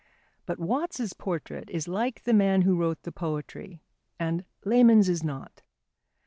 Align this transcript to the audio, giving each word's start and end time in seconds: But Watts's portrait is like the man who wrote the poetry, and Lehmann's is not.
But 0.47 0.57
Watts's 0.57 1.13
portrait 1.13 1.69
is 1.69 1.87
like 1.87 2.23
the 2.23 2.33
man 2.33 2.63
who 2.63 2.75
wrote 2.75 3.03
the 3.03 3.11
poetry, 3.11 3.83
and 4.19 4.43
Lehmann's 4.65 5.07
is 5.07 5.23
not. 5.23 5.61